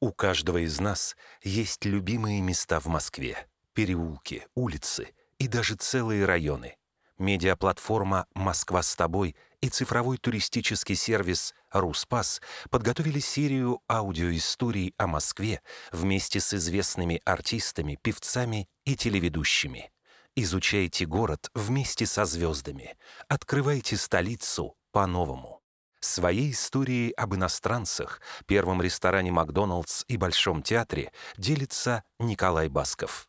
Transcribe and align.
У 0.00 0.12
каждого 0.12 0.64
из 0.64 0.80
нас 0.80 1.14
есть 1.42 1.84
любимые 1.84 2.40
места 2.40 2.80
в 2.80 2.86
Москве. 2.86 3.46
Переулки, 3.74 4.46
улицы 4.54 5.12
и 5.38 5.46
даже 5.46 5.74
целые 5.74 6.24
районы. 6.24 6.76
Медиаплатформа 7.18 8.26
«Москва 8.34 8.82
с 8.82 8.96
тобой» 8.96 9.36
и 9.60 9.68
цифровой 9.68 10.16
туристический 10.16 10.94
сервис 10.94 11.54
«Руспас» 11.70 12.40
подготовили 12.70 13.18
серию 13.18 13.82
аудиоисторий 13.88 14.94
о 14.96 15.06
Москве 15.06 15.60
вместе 15.92 16.40
с 16.40 16.54
известными 16.54 17.20
артистами, 17.26 17.98
певцами 18.00 18.70
и 18.86 18.96
телеведущими. 18.96 19.92
Изучайте 20.34 21.04
город 21.04 21.50
вместе 21.52 22.06
со 22.06 22.24
звездами. 22.24 22.96
Открывайте 23.28 23.98
столицу 23.98 24.74
по-новому. 24.92 25.59
Своей 26.00 26.52
историей 26.52 27.12
об 27.12 27.34
иностранцах, 27.34 28.20
первом 28.46 28.80
ресторане 28.80 29.30
«Макдоналдс» 29.32 30.04
и 30.08 30.16
Большом 30.16 30.62
театре 30.62 31.12
делится 31.36 32.04
Николай 32.18 32.68
Басков. 32.68 33.28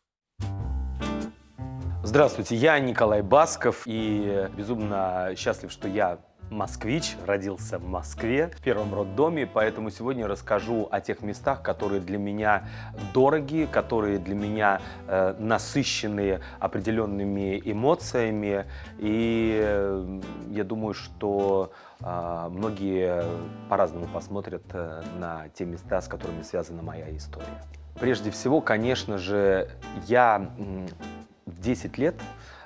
Здравствуйте, 2.02 2.56
я 2.56 2.78
Николай 2.80 3.22
Басков 3.22 3.82
и 3.86 4.48
безумно 4.56 5.34
счастлив, 5.36 5.70
что 5.70 5.86
я 5.86 6.18
москвич, 6.52 7.16
родился 7.26 7.78
в 7.78 7.84
Москве, 7.84 8.50
в 8.56 8.60
первом 8.60 8.94
роддоме, 8.94 9.46
поэтому 9.46 9.90
сегодня 9.90 10.28
расскажу 10.28 10.88
о 10.90 11.00
тех 11.00 11.22
местах, 11.22 11.62
которые 11.62 12.00
для 12.00 12.18
меня 12.18 12.68
дороги, 13.14 13.68
которые 13.70 14.18
для 14.18 14.34
меня 14.34 14.80
э, 15.08 15.34
насыщены 15.38 16.40
определенными 16.60 17.60
эмоциями. 17.64 18.66
И 18.98 19.58
э, 19.62 20.20
я 20.50 20.64
думаю, 20.64 20.94
что 20.94 21.72
э, 22.00 22.48
многие 22.50 23.24
по-разному 23.68 24.06
посмотрят 24.06 24.64
э, 24.72 25.02
на 25.18 25.48
те 25.54 25.64
места, 25.64 26.00
с 26.00 26.08
которыми 26.08 26.42
связана 26.42 26.82
моя 26.82 27.14
история. 27.16 27.62
Прежде 27.98 28.30
всего, 28.30 28.60
конечно 28.60 29.18
же, 29.18 29.70
я 30.06 30.50
в 31.46 31.60
10 31.60 31.98
лет 31.98 32.14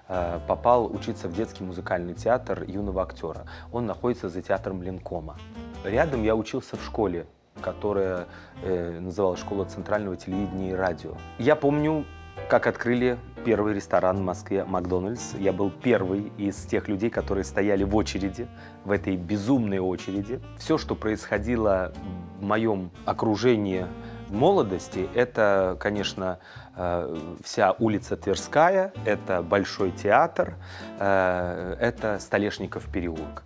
попал 0.08 0.86
учиться 0.86 1.28
в 1.28 1.34
детский 1.34 1.64
музыкальный 1.64 2.14
театр 2.14 2.64
юного 2.66 3.02
актера. 3.02 3.46
Он 3.72 3.86
находится 3.86 4.28
за 4.28 4.42
театром 4.42 4.82
Ленкома. 4.82 5.36
Рядом 5.84 6.22
я 6.22 6.36
учился 6.36 6.76
в 6.76 6.84
школе, 6.84 7.26
которая 7.60 8.26
э, 8.62 8.98
называлась 9.00 9.40
«Школа 9.40 9.64
центрального 9.64 10.16
телевидения 10.16 10.70
и 10.70 10.74
радио». 10.74 11.14
Я 11.38 11.56
помню, 11.56 12.04
как 12.48 12.66
открыли 12.66 13.18
первый 13.44 13.74
ресторан 13.74 14.18
в 14.18 14.22
Москве 14.22 14.64
«Макдональдс». 14.64 15.34
Я 15.34 15.52
был 15.52 15.70
первый 15.70 16.32
из 16.38 16.56
тех 16.66 16.88
людей, 16.88 17.10
которые 17.10 17.44
стояли 17.44 17.84
в 17.84 17.96
очереди, 17.96 18.46
в 18.84 18.90
этой 18.90 19.16
безумной 19.16 19.78
очереди. 19.78 20.40
Все, 20.58 20.78
что 20.78 20.94
происходило 20.94 21.92
в 22.38 22.44
моем 22.44 22.90
окружении 23.04 23.86
молодости, 24.30 25.08
это, 25.14 25.76
конечно, 25.80 26.38
э, 26.76 27.16
вся 27.42 27.72
улица 27.78 28.16
Тверская, 28.16 28.92
это 29.04 29.42
Большой 29.42 29.90
театр, 29.90 30.54
э, 30.98 31.76
это 31.80 32.18
Столешников 32.18 32.86
переулок. 32.90 33.44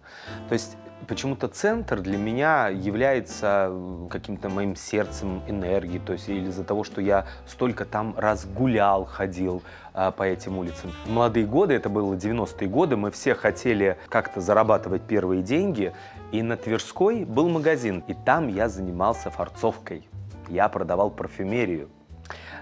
То 0.48 0.55
есть 0.55 0.77
почему-то 1.06 1.48
центр 1.48 2.00
для 2.00 2.17
меня 2.17 2.69
является 2.69 3.72
каким-то 4.11 4.48
моим 4.48 4.77
сердцем 4.77 5.42
энергии, 5.48 5.98
то 5.98 6.12
есть 6.12 6.28
из-за 6.28 6.64
того, 6.64 6.84
что 6.84 7.00
я 7.00 7.27
столько 7.47 7.84
там 7.84 8.15
раз 8.17 8.47
гулял, 8.47 9.05
ходил 9.05 9.62
а, 9.92 10.11
по 10.11 10.22
этим 10.22 10.59
улицам. 10.59 10.92
В 11.06 11.11
молодые 11.11 11.47
годы, 11.47 11.75
это 11.75 11.89
было 11.89 12.15
90-е 12.15 12.69
годы, 12.69 12.97
мы 12.97 13.11
все 13.11 13.34
хотели 13.34 13.98
как-то 14.09 14.41
зарабатывать 14.41 15.03
первые 15.03 15.42
деньги, 15.42 15.92
и 16.33 16.42
на 16.42 16.56
Тверской 16.56 17.25
был 17.25 17.48
магазин, 17.48 18.05
и 18.06 18.15
там 18.15 18.48
я 18.48 18.69
занимался 18.69 19.31
фарцовкой 19.31 20.09
я 20.51 20.69
продавал 20.69 21.11
парфюмерию. 21.11 21.89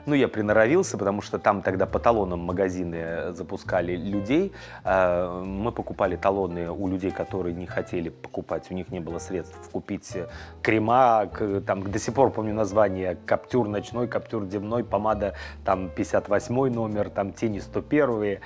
Ну, 0.07 0.15
я 0.15 0.29
приноровился, 0.29 0.97
потому 0.99 1.23
что 1.23 1.39
там 1.39 1.63
тогда 1.63 1.87
по 1.87 1.99
талонам 1.99 2.41
магазины 2.41 3.33
запускали 3.33 3.97
людей. 3.97 4.53
А, 4.85 5.43
мы 5.43 5.73
покупали 5.73 6.17
талоны 6.17 6.71
у 6.71 6.89
людей, 6.89 7.11
которые 7.11 7.55
не 7.55 7.67
хотели 7.67 8.09
покупать, 8.09 8.71
у 8.71 8.75
них 8.75 8.89
не 8.91 9.01
было 9.01 9.19
средств 9.19 9.71
купить 9.71 10.17
крема, 10.63 11.29
там 11.67 11.83
до 11.83 11.99
сих 11.99 12.15
пор 12.15 12.31
помню 12.31 12.55
название, 12.55 13.17
каптюр 13.27 13.69
ночной, 13.69 14.09
каптюр 14.09 14.45
дневной, 14.45 14.85
помада 14.85 15.35
там 15.65 15.89
58 15.89 16.73
номер, 16.73 17.11
там 17.11 17.33
тени 17.33 17.59
101. 17.59 18.39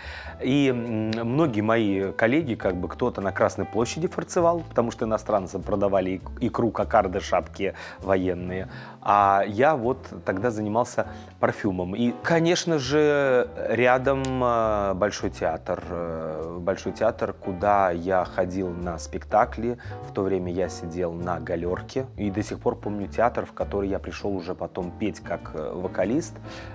И 0.43 0.73
многие 0.73 1.61
мои 1.61 2.13
коллеги, 2.13 2.55
как 2.55 2.77
бы 2.77 2.89
кто-то 2.89 3.21
на 3.21 3.33
Красной 3.33 3.65
площади 3.65 4.09
фарцевал, 4.09 4.63
потому 4.69 4.91
что 4.91 5.05
иностранцам 5.05 5.63
продавали 5.63 6.21
икру, 6.41 6.71
кокарды, 6.71 7.21
шапки 7.21 7.75
военные. 8.01 8.69
А 9.01 9.45
я 9.47 9.77
вот 9.77 9.99
тогда 10.25 10.51
занимался 10.51 11.07
парфюмом. 11.43 11.97
И, 11.97 12.15
конечно 12.23 12.79
же, 12.79 13.49
рядом 13.69 14.23
э, 14.45 14.95
Большой 14.95 15.31
театр. 15.31 15.83
Э, 15.91 16.59
Большой 16.61 16.93
театр, 16.93 17.33
куда 17.33 17.91
я 17.91 18.25
ходил 18.25 18.69
на 18.71 18.97
спектакли. 18.97 19.77
В 20.09 20.13
то 20.13 20.23
время 20.23 20.53
я 20.53 20.69
сидел 20.69 21.13
на 21.13 21.41
галерке. 21.41 22.07
И 22.17 22.31
до 22.31 22.45
сих 22.45 22.61
пор 22.61 22.77
помню 22.77 23.09
театр, 23.09 23.45
в 23.45 23.55
который 23.55 23.89
я 23.89 23.99
пришел 23.99 24.33
уже 24.37 24.55
потом 24.55 24.93
петь 24.93 25.19
как 25.19 25.51
э, 25.55 25.73
вокалист 25.75 26.35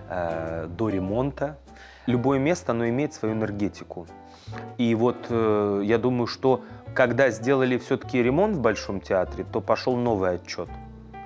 до 0.09 0.89
ремонта. 0.89 1.57
Любое 2.05 2.38
место, 2.38 2.73
оно 2.73 2.89
имеет 2.89 3.13
свою 3.13 3.35
энергетику. 3.35 4.05
И 4.78 4.95
вот 4.95 5.29
я 5.29 5.97
думаю, 5.97 6.28
что 6.28 6.63
когда 6.94 7.29
сделали 7.29 7.78
все-таки 7.78 8.22
ремонт 8.23 8.57
в 8.57 8.61
Большом 8.61 8.99
театре, 9.01 9.45
то 9.49 9.61
пошел 9.61 9.95
новый 9.95 10.35
отчет 10.35 10.69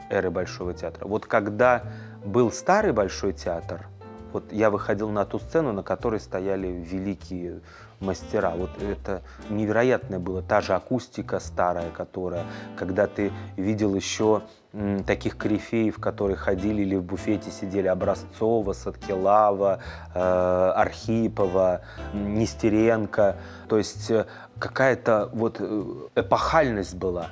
эры 0.09 0.29
Большого 0.29 0.73
театра. 0.73 1.07
Вот 1.07 1.25
когда 1.25 1.83
был 2.23 2.51
старый 2.51 2.93
Большой 2.93 3.33
театр, 3.33 3.87
вот 4.33 4.51
я 4.51 4.69
выходил 4.69 5.09
на 5.09 5.25
ту 5.25 5.39
сцену, 5.39 5.73
на 5.73 5.83
которой 5.83 6.19
стояли 6.19 6.67
великие 6.67 7.61
мастера. 7.99 8.51
Вот 8.51 8.71
это 8.81 9.21
невероятное 9.49 10.19
было. 10.19 10.41
Та 10.41 10.61
же 10.61 10.73
акустика 10.73 11.39
старая, 11.39 11.89
которая, 11.91 12.45
когда 12.77 13.07
ты 13.07 13.31
видел 13.57 13.93
еще 13.93 14.43
таких 15.05 15.37
корифеев, 15.37 15.99
которые 15.99 16.37
ходили 16.37 16.81
или 16.81 16.95
в 16.95 17.03
буфете 17.03 17.51
сидели, 17.51 17.87
Образцова, 17.87 18.71
Садкилава, 18.71 19.79
э, 20.15 20.19
Архипова, 20.19 21.81
Нестеренко. 22.13 23.35
То 23.67 23.77
есть 23.77 24.09
э, 24.09 24.27
какая-то 24.59 25.29
вот 25.33 25.57
э, 25.59 25.83
эпохальность 26.15 26.95
была. 26.95 27.27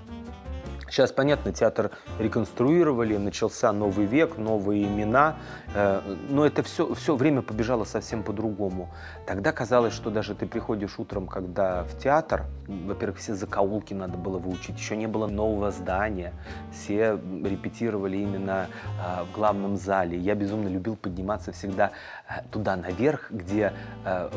Сейчас, 0.89 1.11
понятно, 1.11 1.53
театр 1.53 1.91
реконструировали, 2.17 3.15
начался 3.17 3.71
новый 3.71 4.07
век, 4.07 4.37
новые 4.37 4.85
имена, 4.85 5.35
э, 5.75 6.01
но 6.29 6.47
это 6.47 6.63
все, 6.63 6.93
все 6.95 7.15
время 7.15 7.43
побежало 7.43 7.83
совсем 7.83 8.23
по-другому. 8.23 8.89
Тогда 9.27 9.51
казалось, 9.51 9.93
что 9.93 10.09
даже 10.09 10.33
ты 10.33 10.47
приходишь 10.47 10.97
утром, 10.97 11.27
когда 11.27 11.83
в 11.83 11.95
театр, 11.99 12.45
во-первых, 12.67 13.19
все 13.19 13.35
закоулки 13.35 13.93
надо 13.93 14.17
было 14.17 14.39
выучить, 14.39 14.79
еще 14.79 14.97
не 14.97 15.05
было 15.05 15.27
нового 15.27 15.69
здания, 15.69 16.33
все 16.71 17.19
репетировали 17.43 18.17
именно 18.17 18.65
э, 18.99 19.23
в 19.25 19.35
главном 19.35 19.77
зале. 19.77 20.17
Я 20.17 20.33
безумно 20.33 20.69
любил 20.69 20.95
подниматься 20.95 21.51
всегда 21.51 21.91
э, 22.27 22.41
туда 22.51 22.75
наверх, 22.75 23.29
где 23.31 23.73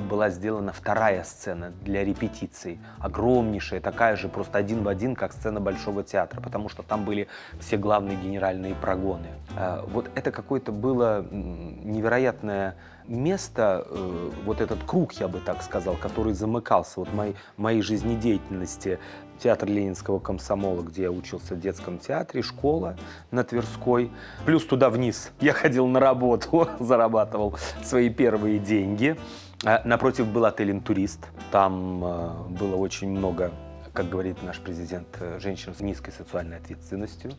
была 0.09 0.29
сделана 0.31 0.73
вторая 0.73 1.25
сцена 1.25 1.73
для 1.83 2.05
репетиций, 2.05 2.81
огромнейшая, 2.99 3.81
такая 3.81 4.17
же, 4.17 4.29
просто 4.29 4.59
один 4.59 4.83
в 4.83 4.89
один, 4.89 5.15
как 5.15 5.33
сцена 5.33 5.61
Большого 5.61 6.03
театра 6.03 6.41
потому 6.42 6.69
что 6.69 6.82
там 6.82 7.04
были 7.04 7.28
все 7.60 7.76
главные 7.76 8.16
генеральные 8.16 8.75
прогоны. 8.75 9.28
А, 9.56 9.84
вот 9.86 10.10
это 10.14 10.30
какое-то 10.30 10.72
было 10.72 11.25
невероятное 11.30 12.76
место, 13.06 13.86
э, 13.88 14.30
вот 14.44 14.60
этот 14.60 14.82
круг, 14.84 15.12
я 15.14 15.28
бы 15.28 15.41
так 15.41 15.62
сказал, 15.62 15.94
который 15.94 16.34
замыкался 16.34 17.00
вот 17.00 17.12
моей, 17.12 17.34
моей 17.56 17.82
жизнедеятельности. 17.82 18.98
Театр 19.38 19.69
Ленинского 19.69 20.20
комсомола, 20.20 20.82
где 20.82 21.03
я 21.03 21.10
учился 21.10 21.54
в 21.54 21.60
детском 21.60 21.98
театре, 21.98 22.42
школа 22.42 22.97
на 23.32 23.42
Тверской. 23.42 24.12
Плюс 24.47 24.64
туда 24.64 24.88
вниз 24.88 25.32
я 25.41 25.53
ходил 25.53 25.88
на 25.88 25.98
работу, 25.98 26.68
зарабатывал 26.78 27.56
свои 27.83 28.09
первые 28.09 28.59
деньги. 28.59 29.16
А, 29.65 29.83
напротив 29.84 30.27
был 30.28 30.45
отель 30.45 30.71
«Интурист». 30.71 31.27
Там 31.50 32.04
э, 32.04 32.30
было 32.50 32.77
очень 32.77 33.10
много 33.10 33.53
как 33.92 34.09
говорит 34.09 34.42
наш 34.42 34.59
президент, 34.59 35.06
э, 35.21 35.39
женщин 35.39 35.74
с 35.74 35.80
низкой 35.80 36.12
сексуальной 36.12 36.56
ответственностью. 36.56 37.33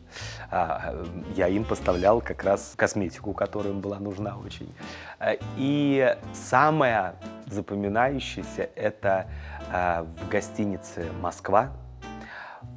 А, 0.50 0.92
э, 0.92 1.04
я 1.36 1.48
им 1.48 1.64
поставлял 1.64 2.20
как 2.20 2.44
раз 2.44 2.74
косметику, 2.76 3.32
которая 3.32 3.72
им 3.72 3.80
была 3.80 3.98
нужна 3.98 4.36
очень. 4.36 4.72
Э, 5.18 5.34
и 5.56 6.16
самое 6.32 7.14
запоминающееся 7.46 8.70
это 8.74 9.28
в 9.70 10.28
гостинице 10.30 11.06
«Москва» 11.20 11.72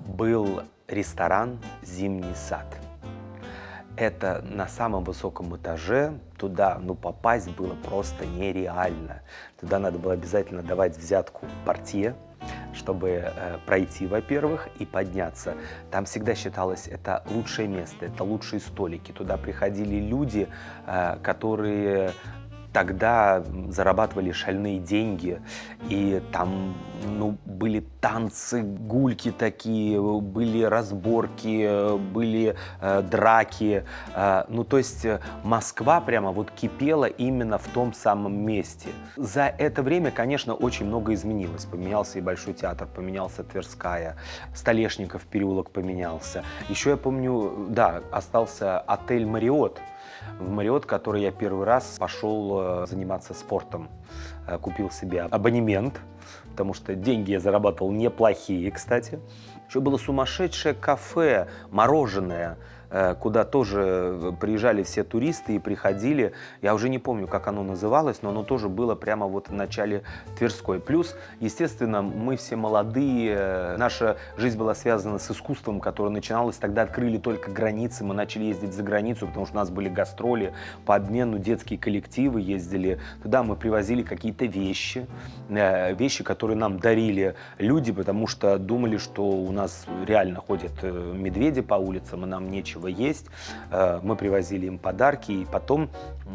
был 0.05 0.63
ресторан 0.87 1.59
«Зимний 1.83 2.33
сад». 2.33 2.65
Это 3.95 4.43
на 4.43 4.67
самом 4.67 5.03
высоком 5.03 5.55
этаже, 5.55 6.13
туда 6.37 6.79
ну, 6.81 6.95
попасть 6.95 7.49
было 7.49 7.75
просто 7.75 8.25
нереально. 8.25 9.21
Туда 9.59 9.79
надо 9.79 9.99
было 9.99 10.13
обязательно 10.13 10.61
давать 10.63 10.97
взятку 10.97 11.45
портье, 11.65 12.15
чтобы 12.77 13.09
э, 13.09 13.57
пройти, 13.65 14.07
во-первых, 14.07 14.69
и 14.79 14.85
подняться. 14.85 15.55
Там 15.91 16.05
всегда 16.05 16.35
считалось, 16.35 16.87
это 16.87 17.23
лучшее 17.29 17.67
место, 17.67 18.05
это 18.05 18.23
лучшие 18.23 18.59
столики. 18.59 19.11
Туда 19.11 19.37
приходили 19.37 19.95
люди, 19.95 20.47
э, 20.85 21.17
которые 21.21 22.11
тогда 22.77 23.43
зарабатывали 23.69 24.31
шальные 24.31 24.77
деньги, 24.77 25.41
и 25.89 26.21
там 26.31 26.75
ну, 27.03 27.35
были 27.43 27.83
танцы, 28.01 28.61
гульки 28.61 29.31
такие, 29.31 29.99
были 29.99 30.61
разборки, 30.61 31.97
были 31.97 32.55
э, 32.79 33.01
драки. 33.01 33.83
Э, 34.13 34.43
ну, 34.47 34.63
то 34.63 34.77
есть 34.77 35.05
э, 35.05 35.21
Москва 35.43 36.01
прямо 36.01 36.31
вот 36.31 36.51
кипела 36.51 37.05
именно 37.05 37.57
в 37.57 37.67
том 37.69 37.95
самом 37.95 38.45
месте. 38.45 38.89
За 39.15 39.45
это 39.45 39.81
время, 39.81 40.11
конечно, 40.11 40.53
очень 40.53 40.85
много 40.85 41.15
изменилось. 41.15 41.65
Поменялся 41.65 42.19
и 42.19 42.21
Большой 42.21 42.53
театр, 42.53 42.87
поменялся 42.95 43.43
Тверская, 43.43 44.17
Столешников 44.53 45.23
переулок 45.23 45.71
поменялся. 45.71 46.43
Еще 46.69 46.91
я 46.91 46.97
помню, 46.97 47.65
да, 47.69 48.03
остался 48.11 48.79
отель 48.79 49.25
«Мариот», 49.25 49.81
в 50.39 50.49
Мариот, 50.49 50.85
который 50.85 51.21
я 51.21 51.31
первый 51.31 51.65
раз 51.65 51.97
пошел 51.99 52.59
э, 52.59 52.85
заниматься 52.87 53.33
спортом. 53.33 53.89
Э, 54.47 54.57
купил 54.57 54.89
себе 54.89 55.21
абонемент, 55.21 55.99
потому 56.51 56.73
что 56.73 56.95
деньги 56.95 57.31
я 57.31 57.39
зарабатывал 57.39 57.91
неплохие, 57.91 58.71
кстати. 58.71 59.19
Еще 59.67 59.79
было 59.79 59.97
сумасшедшее 59.97 60.73
кафе, 60.73 61.47
мороженое, 61.69 62.57
куда 63.19 63.43
тоже 63.43 63.81
э, 63.81 64.31
приезжали 64.39 64.83
все 64.83 65.03
туристы 65.03 65.55
и 65.55 65.59
приходили. 65.59 66.31
Я 66.61 66.73
уже 66.73 66.87
не 66.87 66.99
помню, 66.99 67.27
как 67.27 67.47
оно 67.47 67.63
называлось, 67.63 68.21
но 68.21 68.29
оно 68.29 68.43
тоже 68.43 68.69
было 68.69 68.95
прямо 68.95 69.27
вот 69.27 69.49
в 69.49 69.53
начале 69.53 70.03
Тверской. 70.37 70.79
Плюс, 70.79 71.15
естественно, 71.41 72.01
мы 72.01 72.37
все 72.37 72.55
молодые, 72.55 73.75
наша 73.77 74.17
жизнь 74.37 74.57
была 74.57 74.73
связана 74.73 75.19
с 75.19 75.29
искусством, 75.29 75.79
которое 75.81 76.11
начиналось. 76.11 76.55
Тогда 76.57 76.83
открыли 76.83 77.17
только 77.17 77.51
границы, 77.51 78.05
мы 78.05 78.13
начали 78.13 78.45
ездить 78.45 78.73
за 78.73 78.83
границу, 78.83 79.27
потому 79.27 79.45
что 79.45 79.55
у 79.55 79.57
нас 79.57 79.69
были 79.69 79.89
гастроли 79.89 80.53
по 80.85 80.95
обмену, 80.95 81.39
детские 81.39 81.79
коллективы 81.79 82.39
ездили. 82.39 82.99
Туда 83.21 83.43
мы 83.43 83.57
привозили 83.57 84.01
какие-то 84.01 84.45
вещи, 84.45 85.07
э, 85.49 85.93
вещи, 85.93 86.23
которые 86.23 86.55
нам 86.55 86.79
дарили 86.79 87.35
люди, 87.57 87.91
потому 87.91 88.27
что 88.27 88.57
думали, 88.57 88.97
что 88.97 89.27
у 89.27 89.51
нас 89.51 89.85
реально 90.05 90.39
ходят 90.39 90.71
медведи 90.83 91.61
по 91.61 91.75
улицам, 91.75 92.23
и 92.23 92.27
нам 92.27 92.49
нечего 92.49 92.76
нечего 92.77 92.87
есть. 92.87 93.27
Э, 93.71 93.99
мы 94.03 94.15
привозили 94.15 94.67
им 94.67 94.77
подарки, 94.77 95.31
и 95.31 95.45
потом 95.45 95.89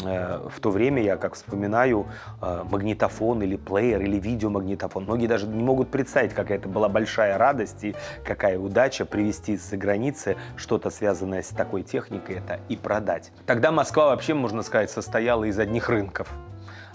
э, 0.05 0.49
в 0.49 0.61
то 0.61 0.71
время 0.71 1.03
я, 1.03 1.17
как 1.17 1.35
вспоминаю, 1.35 2.07
э, 2.41 2.65
магнитофон 2.71 3.43
или 3.43 3.57
плеер 3.57 4.01
или 4.01 4.19
видеомагнитофон. 4.19 5.05
Многие 5.05 5.27
даже 5.27 5.47
не 5.47 5.63
могут 5.63 5.91
представить, 5.91 6.35
какая 6.35 6.59
это 6.59 6.69
была 6.69 6.89
большая 6.89 7.39
радость 7.39 7.85
и 7.85 7.95
какая 8.25 8.59
удача 8.59 9.05
привезти 9.05 9.53
из-за 9.53 9.77
границы 9.77 10.37
что-то 10.57 10.91
связанное 10.91 11.43
с 11.43 11.49
такой 11.49 11.83
техникой 11.83 12.37
это 12.37 12.61
и 12.69 12.77
продать. 12.77 13.33
Тогда 13.47 13.73
Москва 13.73 14.07
вообще, 14.07 14.35
можно 14.35 14.63
сказать, 14.63 14.91
состояла 14.91 15.45
из 15.45 15.59
одних 15.59 15.89
рынков. 15.89 16.29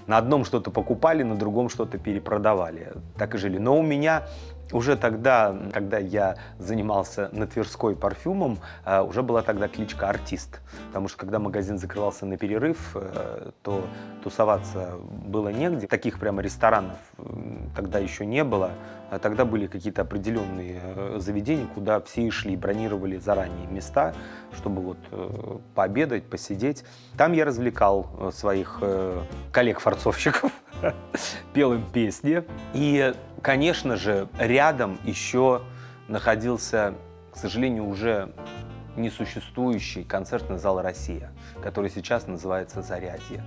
На 0.08 0.18
одном 0.18 0.46
что-то 0.46 0.72
покупали, 0.72 1.24
на 1.24 1.36
другом 1.36 1.68
что-то 1.68 1.98
перепродавали. 1.98 2.94
Так 3.18 3.36
и 3.36 3.38
жили. 3.38 3.58
Но 3.58 3.78
у 3.78 3.82
меня 3.82 4.24
уже 4.72 4.96
тогда, 4.96 5.56
когда 5.74 5.98
я 5.98 6.36
занимался 6.60 7.30
на 7.32 7.48
Тверской 7.48 7.96
парфюмом, 7.96 8.60
э, 8.86 9.02
уже 9.02 9.24
была 9.24 9.42
тогда 9.42 9.68
кличка 9.68 10.10
«Артист». 10.10 10.62
Потому 10.88 11.08
что 11.08 11.18
когда 11.18 11.40
магазин 11.40 11.78
закрывался 11.78 12.26
на 12.26 12.38
перерыв, 12.38 12.96
э, 12.96 13.52
то 13.62 13.84
тусоваться 14.24 14.96
было 15.26 15.50
негде. 15.50 15.88
Таких 15.88 16.20
прямо 16.20 16.42
ресторанов 16.42 16.98
тогда 17.76 18.00
еще 18.00 18.26
не 18.26 18.44
было. 18.44 18.72
А 19.10 19.20
тогда 19.20 19.46
были 19.46 19.68
какие-то 19.68 20.02
определенные 20.02 20.82
э, 20.84 21.18
заведения, 21.20 21.66
куда 21.66 22.02
все 22.02 22.24
и 22.24 22.30
шли, 22.30 22.58
бронировали 22.58 23.18
заранее 23.18 23.66
места, 23.68 24.14
чтобы 24.54 24.82
вот 24.82 24.98
пообедать, 25.76 26.26
посидеть. 26.26 26.84
Там 27.18 27.32
я 27.32 27.46
развлекал 27.46 28.32
своих 28.34 28.82
коллег-форцовщиков, 29.54 30.52
пел 31.54 31.74
им 31.74 31.84
песни. 31.94 32.44
И 32.74 33.14
Конечно 33.42 33.96
же, 33.98 34.28
рядом 34.40 35.00
еще 35.06 35.62
находился, 36.08 36.96
к 37.32 37.38
сожалению, 37.38 37.88
уже 37.88 38.34
несуществующий 38.98 40.04
концертный 40.04 40.58
зал 40.58 40.82
«Россия», 40.82 41.32
который 41.62 41.90
сейчас 41.90 42.28
называется 42.28 42.82
«Зарядье». 42.82 43.44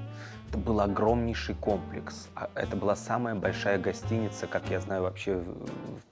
Это 0.50 0.58
был 0.58 0.80
огромнейший 0.80 1.54
комплекс. 1.54 2.28
А 2.34 2.50
это 2.56 2.76
была 2.76 2.96
самая 2.96 3.36
большая 3.36 3.78
гостиница, 3.78 4.48
как 4.48 4.68
я 4.68 4.80
знаю, 4.80 5.02
вообще 5.02 5.44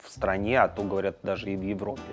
в 0.00 0.08
стране, 0.08 0.60
а 0.60 0.68
то 0.68 0.84
говорят 0.84 1.16
даже 1.24 1.50
и 1.50 1.56
в 1.56 1.62
Европе, 1.62 2.12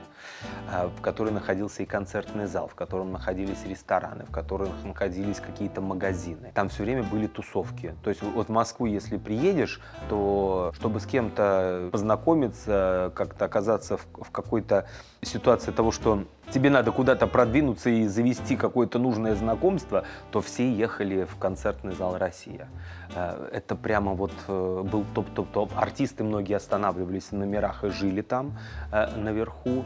а, 0.71 0.87
в 0.87 1.01
которой 1.01 1.31
находился 1.31 1.83
и 1.83 1.85
концертный 1.85 2.47
зал, 2.47 2.67
в 2.67 2.73
котором 2.73 3.11
находились 3.11 3.63
рестораны, 3.67 4.25
в 4.25 4.31
которых 4.31 4.69
находились 4.83 5.39
какие-то 5.39 5.81
магазины. 5.81 6.51
Там 6.55 6.69
все 6.69 6.81
время 6.81 7.03
были 7.03 7.27
тусовки. 7.27 7.93
То 8.03 8.09
есть 8.09 8.23
вот 8.23 8.47
в 8.47 8.51
Москву, 8.51 8.87
если 8.87 9.17
приедешь, 9.17 9.79
то 10.09 10.73
чтобы 10.79 10.99
с 10.99 11.05
кем-то 11.05 11.89
познакомиться, 11.91 13.11
как-то 13.13 13.45
оказаться 13.45 13.97
в, 13.97 14.07
в 14.13 14.31
какой-то 14.31 14.87
ситуации 15.21 15.71
того, 15.71 15.91
что 15.91 16.25
тебе 16.55 16.69
надо 16.69 16.93
куда-то 16.93 17.27
продвинуться 17.27 17.89
и 17.89 18.07
завести 18.07 18.55
какое-то 18.55 18.97
нужное 18.97 19.35
знакомство, 19.35 20.05
то 20.31 20.39
все 20.39 20.71
ехали 20.71 21.25
в 21.25 21.35
концертный 21.37 21.93
зал 21.93 22.17
«Россия». 22.17 22.69
Э, 23.13 23.49
это 23.51 23.75
прямо 23.75 24.13
вот 24.13 24.31
э, 24.47 24.83
был 24.89 25.03
топ-топ-топ. 25.13 25.73
Артисты 25.75 26.23
многие 26.23 26.55
останавливались 26.55 27.31
в 27.31 27.33
номерах 27.33 27.83
и 27.83 27.89
жили 27.89 28.21
там 28.21 28.57
э, 28.93 29.17
наверху. 29.17 29.83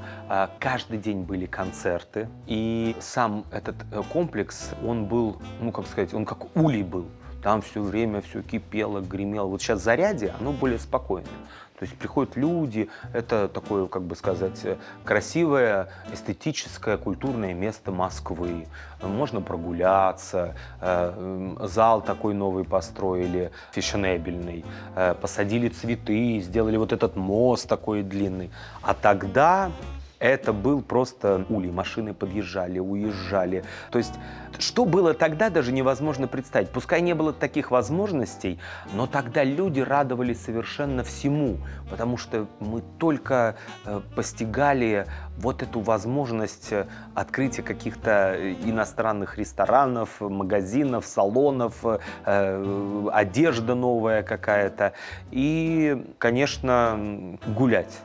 Каждый 0.59 0.99
день 0.99 1.23
были 1.23 1.47
концерты. 1.47 2.29
И 2.45 2.95
сам 2.99 3.45
этот 3.51 3.75
комплекс, 4.13 4.69
он 4.85 5.05
был, 5.05 5.37
ну 5.61 5.71
как 5.71 5.87
сказать, 5.87 6.13
он 6.13 6.23
как 6.23 6.55
улей 6.55 6.83
был. 6.83 7.07
Там 7.41 7.61
все 7.61 7.81
время 7.81 8.21
все 8.21 8.43
кипело, 8.43 8.99
гремело. 8.99 9.47
Вот 9.47 9.61
сейчас 9.61 9.81
заряде, 9.81 10.35
оно 10.39 10.51
более 10.51 10.77
спокойное. 10.77 11.31
То 11.79 11.85
есть 11.85 11.97
приходят 11.97 12.35
люди, 12.35 12.89
это 13.13 13.47
такое, 13.47 13.87
как 13.87 14.01
бы 14.01 14.15
сказать, 14.17 14.59
красивое, 15.05 15.87
эстетическое, 16.11 16.97
культурное 16.97 17.53
место 17.53 17.93
Москвы. 17.93 18.67
Можно 19.01 19.39
прогуляться, 19.39 20.55
э, 20.81 21.55
зал 21.61 22.01
такой 22.01 22.33
новый 22.33 22.65
построили, 22.65 23.51
фешенебельный, 23.71 24.65
э, 24.97 25.15
посадили 25.21 25.69
цветы, 25.69 26.41
сделали 26.41 26.75
вот 26.75 26.91
этот 26.91 27.15
мост 27.15 27.69
такой 27.69 28.03
длинный. 28.03 28.51
А 28.81 28.93
тогда 28.93 29.71
это 30.19 30.53
был 30.53 30.81
просто 30.81 31.45
улей. 31.49 31.71
Машины 31.71 32.13
подъезжали, 32.13 32.79
уезжали. 32.79 33.63
То 33.91 33.97
есть, 33.97 34.13
что 34.57 34.85
было 34.85 35.13
тогда, 35.13 35.49
даже 35.49 35.71
невозможно 35.71 36.27
представить. 36.27 36.69
Пускай 36.69 37.01
не 37.01 37.13
было 37.15 37.31
таких 37.31 37.71
возможностей, 37.71 38.59
но 38.93 39.07
тогда 39.07 39.43
люди 39.43 39.79
радовались 39.79 40.41
совершенно 40.41 41.03
всему, 41.03 41.57
потому 41.89 42.17
что 42.17 42.47
мы 42.59 42.81
только 42.97 43.55
э, 43.85 44.01
постигали 44.15 45.05
вот 45.37 45.63
эту 45.63 45.79
возможность 45.79 46.71
э, 46.71 46.87
открытия 47.15 47.61
каких-то 47.61 48.35
иностранных 48.63 49.37
ресторанов, 49.37 50.19
магазинов, 50.19 51.05
салонов, 51.05 51.85
э, 52.25 53.09
одежда 53.13 53.75
новая 53.75 54.23
какая-то 54.23 54.93
и, 55.31 56.13
конечно, 56.17 57.37
гулять. 57.55 58.01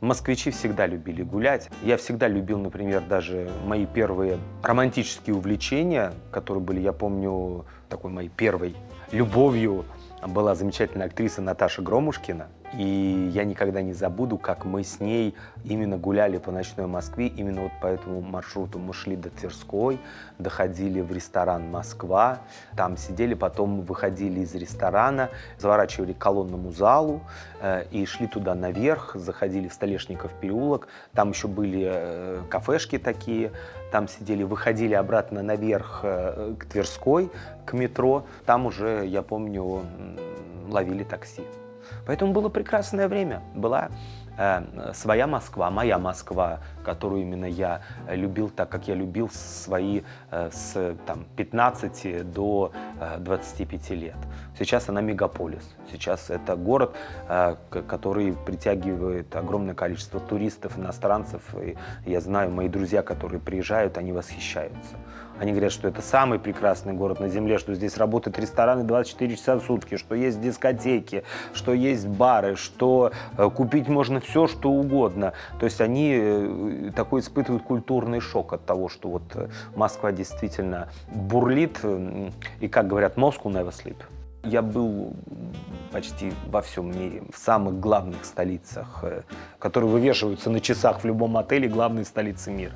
Москвичи 0.00 0.50
всегда 0.50 0.86
любили 0.86 1.22
гулять. 1.22 1.70
Я 1.82 1.96
всегда 1.96 2.28
любил, 2.28 2.58
например, 2.58 3.02
даже 3.08 3.50
мои 3.64 3.86
первые 3.86 4.38
романтические 4.62 5.34
увлечения, 5.34 6.12
которые 6.30 6.62
были, 6.62 6.80
я 6.80 6.92
помню, 6.92 7.64
такой 7.88 8.10
моей 8.10 8.28
первой 8.28 8.76
любовью 9.10 9.84
была 10.26 10.54
замечательная 10.54 11.06
актриса 11.06 11.42
Наташа 11.42 11.82
Громушкина. 11.82 12.48
И 12.74 13.30
я 13.32 13.44
никогда 13.44 13.80
не 13.80 13.92
забуду, 13.92 14.38
как 14.38 14.64
мы 14.64 14.82
с 14.82 14.98
ней 15.00 15.34
именно 15.64 15.96
гуляли 15.96 16.38
по 16.38 16.50
ночной 16.50 16.86
Москве. 16.86 17.28
Именно 17.28 17.62
вот 17.62 17.72
по 17.80 17.86
этому 17.86 18.20
маршруту 18.20 18.78
мы 18.78 18.92
шли 18.92 19.16
до 19.16 19.30
Тверской, 19.30 20.00
доходили 20.38 21.00
в 21.00 21.12
ресторан 21.12 21.70
«Москва», 21.70 22.40
там 22.76 22.96
сидели, 22.96 23.34
потом 23.34 23.82
выходили 23.82 24.40
из 24.40 24.54
ресторана, 24.54 25.30
заворачивали 25.58 26.12
к 26.12 26.18
колонному 26.18 26.72
залу 26.72 27.22
э, 27.60 27.84
и 27.92 28.04
шли 28.04 28.26
туда 28.26 28.54
наверх, 28.54 29.12
заходили 29.14 29.68
в 29.68 29.72
Столешников 29.72 30.32
переулок. 30.40 30.88
Там 31.14 31.30
еще 31.30 31.48
были 31.48 31.86
э, 31.88 32.42
кафешки 32.50 32.98
такие, 32.98 33.52
там 33.90 34.08
сидели, 34.08 34.42
выходили 34.42 34.94
обратно 34.94 35.42
наверх 35.42 36.00
э, 36.02 36.54
к 36.58 36.66
Тверской, 36.66 37.30
к 37.64 37.72
метро. 37.72 38.26
Там 38.44 38.66
уже, 38.66 39.06
я 39.06 39.22
помню, 39.22 39.82
ловили 40.68 41.04
такси. 41.04 41.42
Поэтому 42.06 42.32
было 42.32 42.48
прекрасное 42.48 43.08
время. 43.08 43.42
Была 43.54 43.90
своя 44.92 45.26
Москва, 45.26 45.70
моя 45.70 45.98
Москва, 45.98 46.60
которую 46.84 47.22
именно 47.22 47.46
я 47.46 47.82
любил 48.08 48.50
так, 48.50 48.68
как 48.68 48.88
я 48.88 48.94
любил 48.94 49.30
свои 49.30 50.02
э, 50.30 50.50
с 50.52 50.96
там, 51.06 51.26
15 51.36 52.32
до 52.32 52.72
э, 53.00 53.18
25 53.18 53.90
лет. 53.90 54.16
Сейчас 54.58 54.88
она 54.88 55.00
мегаполис. 55.00 55.74
Сейчас 55.90 56.30
это 56.30 56.56
город, 56.56 56.94
э, 57.28 57.56
который 57.70 58.32
притягивает 58.32 59.34
огромное 59.34 59.74
количество 59.74 60.20
туристов, 60.20 60.78
иностранцев. 60.78 61.42
И 61.60 61.76
я 62.04 62.20
знаю, 62.20 62.50
мои 62.50 62.68
друзья, 62.68 63.02
которые 63.02 63.40
приезжают, 63.40 63.98
они 63.98 64.12
восхищаются. 64.12 64.96
Они 65.38 65.52
говорят, 65.52 65.72
что 65.72 65.86
это 65.88 66.00
самый 66.00 66.38
прекрасный 66.38 66.94
город 66.94 67.20
на 67.20 67.28
земле, 67.28 67.58
что 67.58 67.74
здесь 67.74 67.98
работают 67.98 68.38
рестораны 68.38 68.84
24 68.84 69.36
часа 69.36 69.56
в 69.56 69.62
сутки, 69.62 69.96
что 69.96 70.14
есть 70.14 70.40
дискотеки, 70.40 71.24
что 71.52 71.72
есть 71.74 72.06
бары, 72.06 72.56
что 72.56 73.12
э, 73.36 73.50
купить 73.50 73.88
можно 73.88 74.20
все, 74.20 74.46
что 74.46 74.70
угодно. 74.70 75.34
То 75.60 75.66
есть 75.66 75.80
они 75.80 76.16
э, 76.18 76.90
такой 76.96 77.20
испытывают 77.20 77.64
культурный 77.64 78.20
шок 78.20 78.54
от 78.54 78.64
того, 78.64 78.88
что 78.88 79.10
вот 79.10 79.24
э, 79.34 79.48
Москва 79.74 80.10
действительно 80.10 80.88
бурлит. 81.08 81.80
И, 82.60 82.68
как 82.68 82.86
говорят, 82.86 83.16
Moscow 83.16 83.44
never 83.44 83.72
sleep. 83.72 83.96
Я 84.42 84.62
был 84.62 85.14
почти 85.92 86.32
во 86.46 86.62
всем 86.62 86.96
мире, 86.96 87.24
в 87.32 87.36
самых 87.36 87.80
главных 87.80 88.24
столицах, 88.24 89.04
которые 89.58 89.90
вывешиваются 89.90 90.50
на 90.50 90.60
часах 90.60 91.00
в 91.00 91.04
любом 91.04 91.36
отеле, 91.36 91.68
главные 91.68 92.04
столицы 92.04 92.52
мира. 92.52 92.74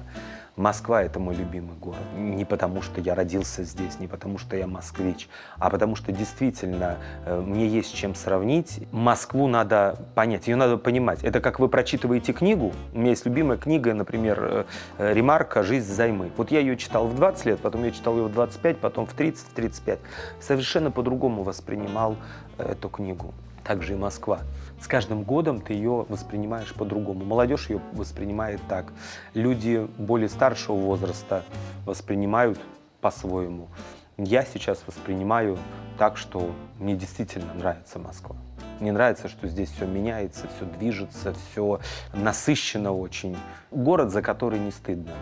Москва– 0.61 1.03
это 1.05 1.19
мой 1.19 1.35
любимый 1.35 1.75
город. 1.81 2.03
Не 2.19 2.45
потому, 2.45 2.83
что 2.83 3.01
я 3.01 3.15
родился 3.15 3.65
здесь, 3.65 3.99
не 3.99 4.07
потому, 4.07 4.37
что 4.37 4.57
я 4.57 4.67
москвич, 4.67 5.27
а 5.59 5.71
потому 5.71 5.97
что 5.97 6.13
действительно 6.13 6.99
э, 7.25 7.41
мне 7.41 7.67
есть 7.67 7.95
чем 7.95 8.15
сравнить. 8.15 8.87
Москву 8.93 9.47
надо 9.49 9.99
понять, 10.15 10.49
ее 10.49 10.57
надо 10.57 10.77
понимать. 10.77 11.25
Это 11.25 11.41
как 11.41 11.61
вы 11.61 11.69
прочитываете 11.69 12.35
книгу. 12.35 12.75
У 12.93 12.99
меня 12.99 13.11
есть 13.11 13.25
любимая 13.25 13.57
книга, 13.57 13.95
например, 13.95 14.39
э, 14.39 14.65
э, 14.99 15.15
«Ремарка. 15.15 15.63
Жизнь 15.63 15.91
займы». 15.91 16.31
Вот 16.37 16.51
я 16.51 16.61
ее 16.61 16.77
читал 16.77 17.07
в 17.07 17.17
20 17.17 17.47
лет, 17.47 17.61
потом 17.61 17.83
я 17.85 17.91
читал 17.91 18.19
ее 18.19 18.25
в 18.25 18.33
25, 18.33 18.77
потом 18.81 19.07
в 19.07 19.15
30, 19.15 19.47
в 19.47 19.53
35. 19.55 19.99
Совершенно 20.41 20.91
по-другому 20.91 21.43
воспринимал 21.43 22.17
эту 22.59 22.91
книгу. 22.91 23.33
Также 23.65 23.95
и 23.95 23.97
Москва. 23.97 24.41
С 24.81 24.87
каждым 24.87 25.23
годом 25.23 25.61
ты 25.61 25.75
ее 25.75 26.07
воспринимаешь 26.09 26.73
по-другому. 26.75 27.25
Молодежь 27.25 27.69
ее 27.69 27.81
воспринимает 27.93 28.61
так. 28.69 28.93
Люди 29.35 29.87
более 29.99 30.29
старшего 30.29 30.77
возраста 30.77 31.45
воспринимают 31.85 32.59
по-своему. 33.01 33.69
Я 34.17 34.45
сейчас 34.45 34.83
воспринимаю 34.87 35.59
так, 35.99 36.17
что 36.17 36.51
мне 36.79 36.95
действительно 36.95 37.53
нравится 37.55 37.99
Москва. 37.99 38.37
Мне 38.81 38.93
нравится, 38.93 39.29
что 39.29 39.47
здесь 39.47 39.71
все 39.71 39.87
меняется, 39.87 40.47
все 40.57 40.65
движется, 40.65 41.35
все 41.35 41.81
насыщенно 42.15 42.93
очень. 42.93 43.37
Город, 43.71 44.11
за 44.11 44.23
который 44.23 44.59
не 44.59 44.71
стыдно. 44.71 45.13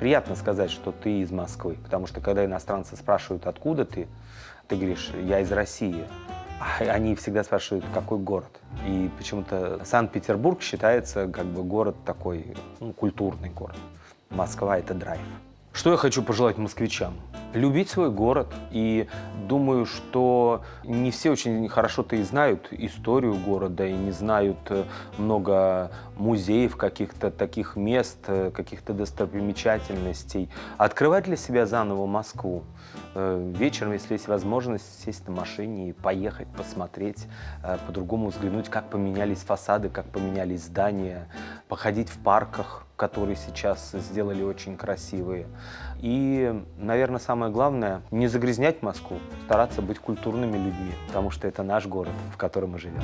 Приятно 0.00 0.34
сказать, 0.34 0.70
что 0.70 0.92
ты 0.92 1.20
из 1.20 1.30
Москвы, 1.30 1.76
потому 1.84 2.06
что 2.06 2.20
когда 2.20 2.44
иностранцы 2.44 2.96
спрашивают, 2.96 3.46
откуда 3.46 3.84
ты, 3.84 4.08
ты 4.66 4.76
говоришь, 4.76 5.10
я 5.22 5.40
из 5.40 5.52
России. 5.52 6.04
Они 6.78 7.14
всегда 7.14 7.44
спрашивают, 7.44 7.84
какой 7.92 8.18
город. 8.18 8.60
И 8.86 9.10
почему-то 9.18 9.80
Санкт-Петербург 9.84 10.62
считается 10.62 11.28
как 11.28 11.46
бы 11.46 11.62
город 11.62 11.96
такой, 12.04 12.54
ну, 12.80 12.92
культурный 12.92 13.50
город. 13.50 13.76
Москва— 14.30 14.78
это 14.78 14.94
драйв. 14.94 15.20
Что 15.72 15.90
я 15.92 15.96
хочу 15.96 16.22
пожелать 16.22 16.58
москвичам? 16.58 17.14
Любить 17.54 17.90
свой 17.90 18.10
город. 18.10 18.48
И 18.70 19.08
думаю, 19.46 19.84
что 19.84 20.62
не 20.84 21.10
все 21.10 21.30
очень 21.30 21.68
хорошо-то 21.68 22.16
и 22.16 22.22
знают 22.22 22.68
историю 22.70 23.34
города, 23.34 23.86
и 23.86 23.92
не 23.92 24.10
знают 24.10 24.58
э, 24.70 24.84
много 25.18 25.90
музеев, 26.16 26.76
каких-то 26.76 27.30
таких 27.30 27.76
мест, 27.76 28.18
э, 28.26 28.50
каких-то 28.50 28.94
достопримечательностей. 28.94 30.48
Открывать 30.78 31.24
для 31.24 31.36
себя 31.36 31.66
заново 31.66 32.06
Москву. 32.06 32.64
Э, 33.14 33.50
Вечером, 33.52 33.92
если 33.92 34.14
есть 34.14 34.28
возможность, 34.28 35.04
сесть 35.04 35.28
на 35.28 35.34
машине 35.34 35.90
и 35.90 35.92
поехать, 35.92 36.48
посмотреть, 36.48 37.26
по-другому 37.86 38.28
взглянуть, 38.28 38.68
как 38.68 38.88
поменялись 38.88 39.38
фасады, 39.38 39.88
как 39.90 40.06
поменялись 40.06 40.64
здания, 40.64 41.28
походить 41.68 42.08
в 42.08 42.18
парках, 42.18 42.86
которые 42.96 43.36
сейчас 43.36 43.90
сделали 43.92 44.42
очень 44.42 44.76
красивые. 44.76 45.46
И, 46.00 46.62
наверное, 46.76 47.18
самое 47.42 47.52
главное, 47.52 48.02
не 48.12 48.28
загрязнять 48.28 48.82
Москву, 48.82 49.18
стараться 49.46 49.82
быть 49.82 49.98
культурными 49.98 50.56
людьми, 50.56 50.92
потому 51.08 51.32
что 51.32 51.48
это 51.48 51.64
наш 51.64 51.86
город, 51.86 52.12
в 52.32 52.36
котором 52.36 52.70
мы 52.70 52.78
живем. 52.78 53.02